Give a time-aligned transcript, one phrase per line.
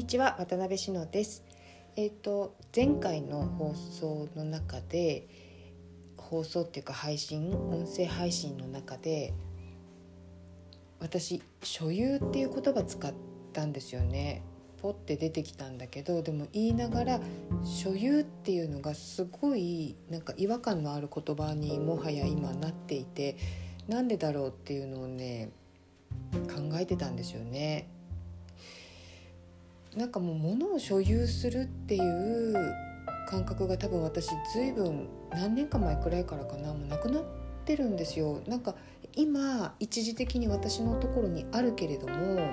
[0.00, 1.44] にちは渡辺志乃です。
[1.94, 5.28] えっ、と前回の放送の中で
[6.16, 9.34] 放送っていうか配信音声配信の中で
[11.00, 13.12] 私所有っていう言葉使っ
[13.52, 14.42] たんですよね。
[14.80, 17.20] ポって出てきたんだけどでも言いながら
[17.62, 23.36] 所有っていうのがすごいなんか違和感のある言葉にもはや今なっていて
[23.86, 25.50] なんでだろうっていうのをね
[26.32, 27.99] 考えてたんですよね。
[29.96, 32.54] なんかもう物を所有するっていう
[33.28, 37.24] 感覚が多分私ずいぶん何年か前くらいからかなもうなくなっ
[37.64, 38.40] てるんですよ。
[38.46, 38.74] なんか
[39.16, 42.50] 今一時的に私のところにあるけれども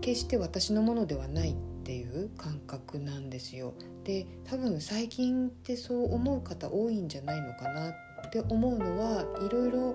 [0.00, 1.54] 決して私のものではないっ
[1.84, 3.72] ていう感覚なんですよ。
[4.04, 7.94] で多分最近ってそう思う方多いんじゃないのかなっ
[8.30, 9.94] て思うのはいろいろ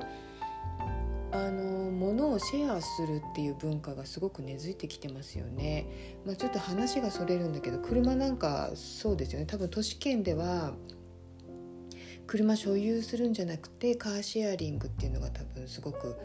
[1.31, 5.85] あの物をシェアするっていう文化がすごく根付いてきてますよね。
[6.26, 10.74] まあ、ちょっと話がそれるんだけど車なんかそうですよね多分都市圏では
[12.26, 16.16] 車所有するんじゃなくてカーシェアリングっていうのが多分すごく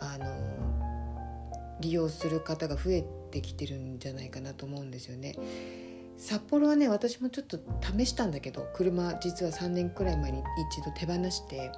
[0.00, 5.34] あの利用する方が増えてきてるんじゃないかなと思うんですよね。
[6.16, 11.72] 札幌はね私もちょっと試したんだけど車実は3年くらい前に一度手放して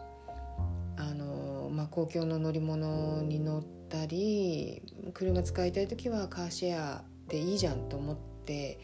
[0.96, 1.35] あの、
[1.76, 4.82] まあ、公共の乗り物に乗ったり
[5.12, 8.78] 車使いたい時はカーシェアでいいじゃんと思って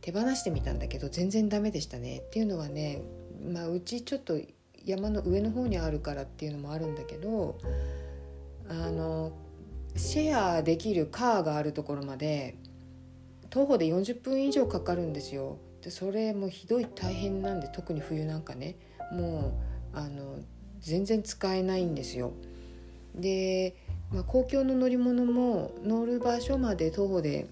[0.00, 2.18] 手放してみたんだけど全然ダメでしたね。
[2.18, 3.02] っていうのはね、
[3.52, 4.36] まあ、うちちょっと
[4.84, 7.58] 山の上の方にあるからっていうのもあるんだけど
[8.68, 9.32] あの
[9.96, 12.56] シェアできるカーがあるところまで
[13.48, 15.58] 徒歩で40分以上かかるんですよ。
[15.82, 18.76] でそれもひどい大変なんで特に冬なんかね
[19.12, 19.52] も
[19.94, 20.38] うあの
[20.84, 22.32] 全然使えないんですよ。
[23.14, 23.74] で、
[24.12, 27.48] まあ、公共の乗り物も乗る場所まで徒歩で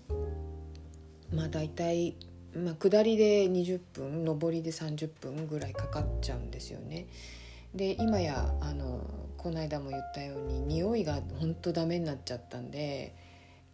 [1.35, 2.15] まあ大体、
[2.55, 7.07] まあ、下りで20分上りで30分ぐらいかかっちゃうんですよね。
[7.75, 9.01] で今やあの
[9.39, 13.15] この間も言ったように匂いが本当ダメになっちゃったんで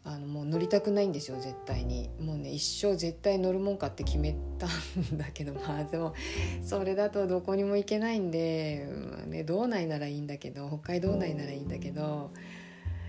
[0.08, 2.08] あのもう乗りたくないんですよ絶対に。
[2.19, 6.14] もうね一生絶対乗るもんかって決めたんだけど まあでも
[6.62, 12.30] それだとどこにも行けないんで、まあね、道内ならいいんだけど北海道内ならいいんだけど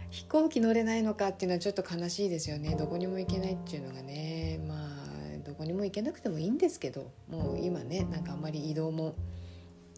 [0.09, 2.75] 飛行機乗れないのかっていうのはちょっと悲しいですよね。
[2.75, 4.59] どこにも行けないっていうのがね。
[4.67, 4.99] まあ
[5.45, 9.15] どこにも行けなくてもいいんですけどもう今ねなんかあんまり移動も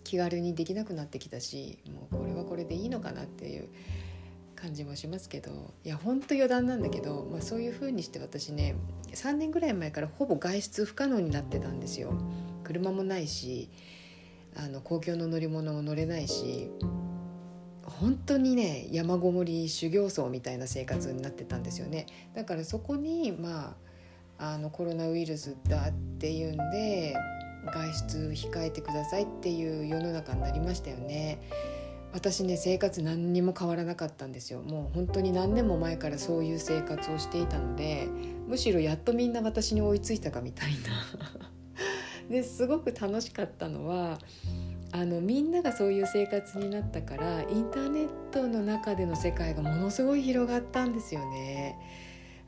[0.04, 3.70] 気軽にできなくなってきたしもうこれはこれでいいのかなっていう
[4.62, 8.76] 感じもしますけどいやほんと余談なんだけど、まあ、そういう風にして私ね
[9.12, 12.14] 3年ぐらい前からほぼ外出不可能になってたんですよ。
[12.64, 13.70] 車もないし
[14.56, 16.70] あの公共の乗り物も乗れないし
[17.84, 22.06] 本当にね山ごもり修行僧みたいな生活になってたんですよね。
[22.36, 23.76] だからそこにま
[24.38, 27.16] ああのコロナウイルスだっていうんで
[27.74, 31.40] 外出控えてくださいっていう世の中になりましたよね。
[32.14, 34.62] 私ね生活何にも変わらなかったんですよ。
[34.62, 38.08] もう本当に何年も前からそういう生活をしていたので
[38.48, 40.80] むしろやっとみんな私に追いついたかみたいな。
[42.30, 44.20] ですごく楽しかったのは
[44.94, 51.78] あのみんながそういう生活になったからインターネットの中での世界がものすごい広がったんですよね。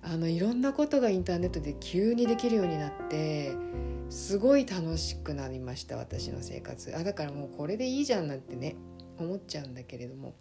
[0.02, 3.56] あのいろんなことがインターネットで急にできるようになって
[4.10, 6.94] すごい楽しくなりました私の生活。
[6.96, 8.76] あだからもうこれでいいじゃんなんてね
[9.18, 10.36] 思っちゃうんだけれども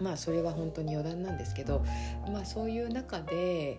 [0.00, 1.84] まあそれは本当に余談なんですけど
[2.32, 3.78] まあそういう中で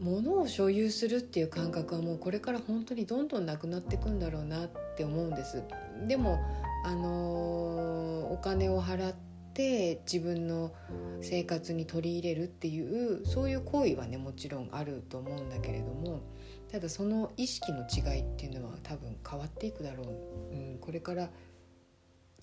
[0.00, 5.62] 物を所有するっていう感覚はもうこれから本当にどんどんなくなっていくんだろうなって思うんです。
[6.06, 6.40] でも
[6.84, 9.14] あのお金を払っ
[9.54, 10.72] て自分の
[11.20, 16.20] 生活に取り入れるっていうそういう行為はねもちろんあると思うんだけれども
[16.70, 21.30] ただその意識の違いっていうのは多分変わっていくだろう、うん、これから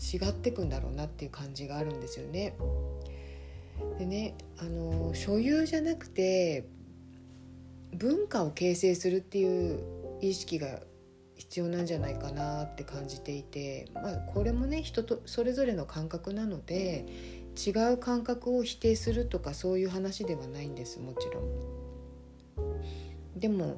[0.01, 2.55] 違ってくんだろうなっていう感じがあるんですよね。
[3.99, 6.65] でねあの所有じゃなくて
[7.93, 9.79] 文化を形成するっていう
[10.21, 10.79] 意識が
[11.35, 17.05] 必要なんじゃないかなって感じていて、まあ、これもね人とそれぞれの感覚なので
[17.57, 23.39] 違う感覚を否定するとかそういう話ではないんですもちろん。
[23.39, 23.77] でも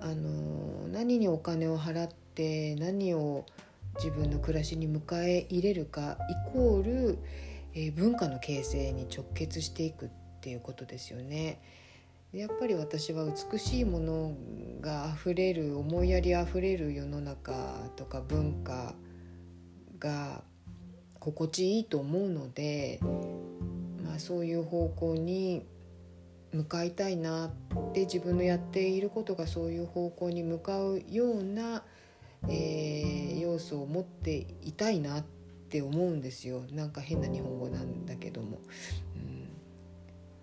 [0.00, 3.46] あの何にお金を払って何を
[3.96, 7.18] 自分の暮らしに迎え入れるかイコール、
[7.74, 10.08] えー、文化の形成に直結していくっ
[10.40, 11.60] ていうことですよね。
[12.32, 14.34] やっぱり私は美しいもの
[14.80, 17.52] があふれる思いやりあふれる世の中
[17.94, 18.96] とか文化
[20.00, 20.42] が
[21.20, 22.98] 心地いいと思うので、
[24.04, 25.64] まあ、そういう方向に
[26.52, 31.84] 向かいたいなって自分のやっていることがそういう方向に向かうような、
[32.48, 35.24] えー、要素を持っていたいなっ
[35.68, 36.62] て思うんですよ。
[36.72, 38.60] なんか変な日本語なんだけども。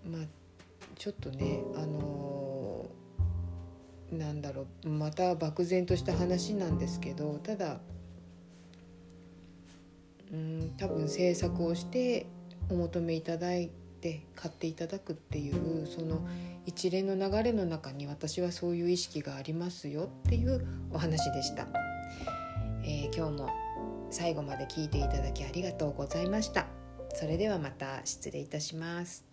[0.04, 0.26] うん、まあ
[0.96, 4.88] ちょっとねあのー、なんだろう。
[4.88, 7.80] また漠然とした話なんですけどただ
[10.32, 12.26] うん多分制作をして
[12.70, 13.70] お求めいただい
[14.00, 16.26] て買っていただくっていうその
[16.66, 21.66] 一連の流れの中に私はそういう意識がありますよっていうお話でした、
[23.14, 23.50] 今日も
[24.10, 26.66] 最後まで聞いていただきありがとうございました。
[27.14, 29.31] それではまた失礼いたします。